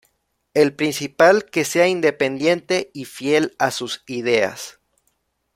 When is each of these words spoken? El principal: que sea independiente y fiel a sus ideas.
El 0.55 0.73
principal: 0.73 1.45
que 1.45 1.63
sea 1.63 1.87
independiente 1.87 2.89
y 2.91 3.05
fiel 3.05 3.55
a 3.59 3.69
sus 3.69 4.03
ideas. 4.07 4.79